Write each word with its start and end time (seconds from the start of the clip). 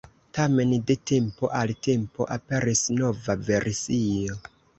Tamen, 0.35 0.71
de 0.91 0.95
tempo 1.11 1.49
al 1.59 1.73
tempo 1.89 2.27
aperis 2.37 2.83
nova 3.01 3.37
versio. 3.53 4.41